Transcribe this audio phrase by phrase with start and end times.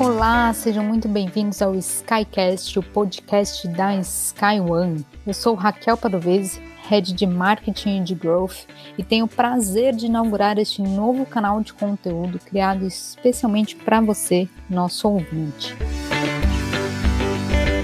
[0.00, 5.04] Olá, sejam muito bem-vindos ao Skycast, o podcast da SkyOne.
[5.26, 8.64] Eu sou Raquel Padovese, Head de Marketing e de Growth,
[8.96, 14.48] e tenho o prazer de inaugurar este novo canal de conteúdo criado especialmente para você,
[14.70, 15.76] nosso ouvinte.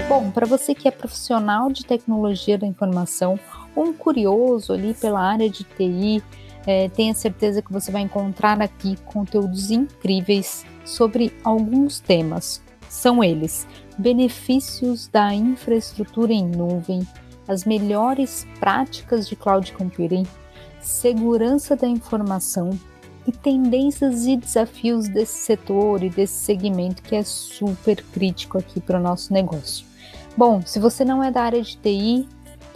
[0.09, 3.39] Bom, para você que é profissional de tecnologia da informação
[3.75, 6.23] ou um curioso ali pela área de TI,
[6.65, 12.61] é, tenha certeza que você vai encontrar aqui conteúdos incríveis sobre alguns temas.
[12.89, 17.05] São eles: benefícios da infraestrutura em nuvem,
[17.47, 20.25] as melhores práticas de cloud computing,
[20.81, 22.71] segurança da informação
[23.27, 28.99] e tendências e desafios desse setor e desse segmento que é super crítico aqui para
[28.99, 29.85] o nosso negócio.
[30.35, 32.27] Bom, se você não é da área de TI,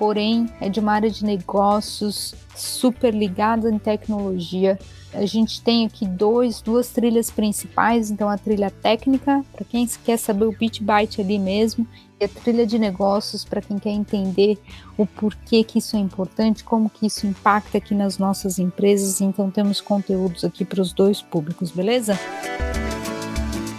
[0.01, 4.79] porém é de uma área de negócios super ligada em tecnologia.
[5.13, 10.17] A gente tem aqui dois, duas trilhas principais, então a trilha técnica, para quem quer
[10.17, 11.85] saber o bit byte ali mesmo,
[12.19, 14.57] e a trilha de negócios para quem quer entender
[14.97, 19.21] o porquê que isso é importante, como que isso impacta aqui nas nossas empresas.
[19.21, 22.17] Então temos conteúdos aqui para os dois públicos, beleza?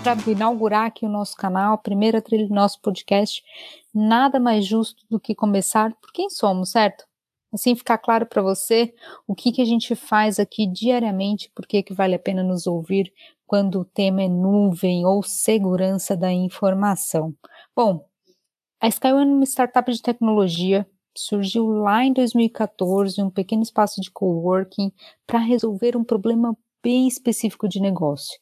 [0.02, 3.40] Para inaugurar aqui o nosso canal, a primeira trilha do nosso podcast,
[3.94, 7.04] nada mais justo do que começar por quem somos, certo?
[7.52, 8.92] Assim ficar claro para você
[9.28, 13.12] o que, que a gente faz aqui diariamente, por que vale a pena nos ouvir
[13.46, 17.32] quando o tema é nuvem ou segurança da informação.
[17.76, 18.04] Bom,
[18.80, 24.10] a Skyway é uma startup de tecnologia surgiu lá em 2014, um pequeno espaço de
[24.10, 24.90] coworking
[25.26, 28.40] para resolver um problema bem específico de negócio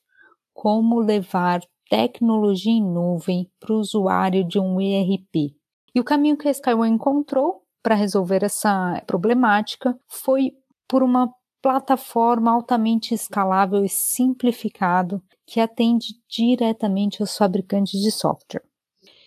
[0.61, 5.57] como levar tecnologia em nuvem para o usuário de um ERP.
[5.95, 10.53] E o caminho que a Skyway encontrou para resolver essa problemática foi
[10.87, 18.63] por uma plataforma altamente escalável e simplificado que atende diretamente aos fabricantes de software.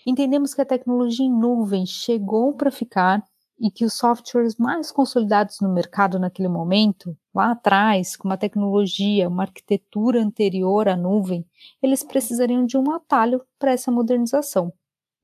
[0.05, 3.23] Entendemos que a tecnologia em nuvem chegou para ficar
[3.59, 9.27] e que os softwares mais consolidados no mercado naquele momento, lá atrás, com uma tecnologia,
[9.27, 11.45] uma arquitetura anterior à nuvem,
[11.81, 14.71] eles precisariam de um atalho para essa modernização.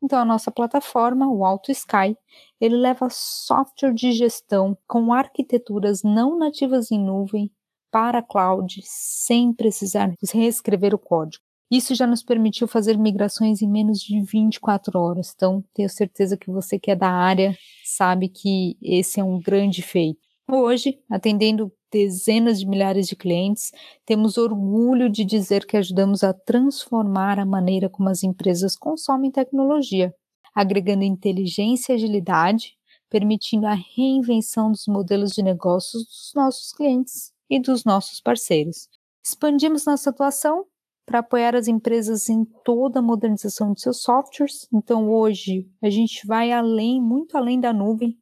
[0.02, 2.16] Então, a nossa plataforma, o Alto Sky,
[2.60, 7.52] ele leva software de gestão com arquiteturas não nativas em nuvem
[7.92, 11.44] para a cloud, sem precisar reescrever o código.
[11.72, 15.34] Isso já nos permitiu fazer migrações em menos de 24 horas.
[15.36, 17.56] Então, tenho certeza que você que é da área
[17.86, 20.20] sabe que esse é um grande feito.
[20.52, 23.72] Hoje, atendendo dezenas de milhares de clientes,
[24.06, 30.14] temos orgulho de dizer que ajudamos a transformar a maneira como as empresas consomem tecnologia,
[30.54, 32.78] agregando inteligência e agilidade,
[33.10, 38.88] permitindo a reinvenção dos modelos de negócios dos nossos clientes e dos nossos parceiros.
[39.24, 40.66] Expandimos nossa atuação
[41.06, 44.68] para apoiar as empresas em toda a modernização de seus softwares.
[44.72, 48.16] Então, hoje, a gente vai além, muito além da nuvem.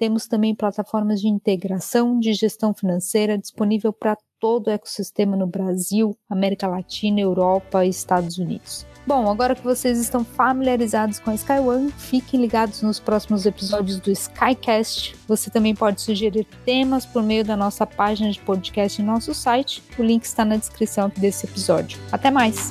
[0.00, 6.16] Temos também plataformas de integração de gestão financeira disponível para todo o ecossistema no Brasil,
[6.26, 8.86] América Latina, Europa e Estados Unidos.
[9.06, 14.10] Bom, agora que vocês estão familiarizados com a SkyOne, fiquem ligados nos próximos episódios do
[14.10, 15.14] Skycast.
[15.28, 19.82] Você também pode sugerir temas por meio da nossa página de podcast em nosso site.
[19.98, 22.00] O link está na descrição desse episódio.
[22.10, 22.70] Até mais!